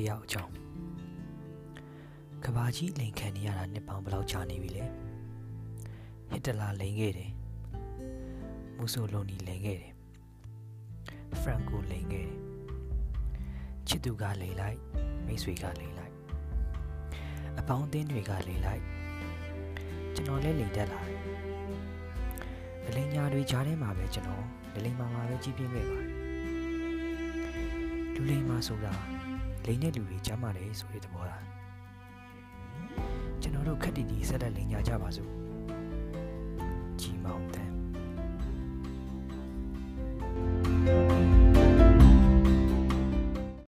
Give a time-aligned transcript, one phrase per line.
[0.00, 0.52] တယောက်အကြောင်း
[2.44, 4.84] ကဘာကြီးလိန်ခံနေရတာနှစ်ပေါင်းဘယ်လောက်ကြာနေပြီလဲ
[6.30, 7.32] ဟစ်တလာလိန်ခဲ့တယ်
[8.76, 9.92] မူဆိုလိုနီလိန်ခဲ့တယ်
[11.40, 12.38] ဖရန်ကိုလိန်ခဲ့တယ်
[13.88, 14.78] ချစ်သူကလိန်လိုက်
[15.26, 16.14] မိတ်ဆွေကလိန်လိုက်
[17.58, 18.82] အပေါင်းအသင်းတွေကလိန်လိုက်
[20.14, 21.22] ကျွန်တော်လည်းလိန်တက်လာတယ်
[22.86, 24.46] အလိန်ညာတွေကြားထဲမှာပဲကျွန်တော်
[24.84, 26.10] လိန်မာမာပဲကြီးပြင်းခဲ့ပါတယ်
[28.14, 28.92] လူလိန်မာဆိုတာ
[29.66, 31.44] လိန်တဲ့လူတွေကြားမှာလေဆိုတဲ့သဘောလား
[33.42, 35.30] ကျွန်တော်တို့ခက်တီတီဆက်လက်လိန်ညာကြပါစို့